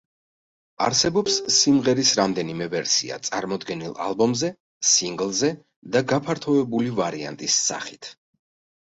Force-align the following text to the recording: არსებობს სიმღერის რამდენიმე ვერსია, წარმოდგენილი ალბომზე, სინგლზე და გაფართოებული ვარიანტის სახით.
არსებობს 0.83 1.33
სიმღერის 1.55 2.13
რამდენიმე 2.19 2.67
ვერსია, 2.71 3.17
წარმოდგენილი 3.29 3.91
ალბომზე, 4.05 4.49
სინგლზე 4.93 5.51
და 5.97 6.03
გაფართოებული 6.13 6.95
ვარიანტის 7.03 7.59
სახით. 7.69 8.11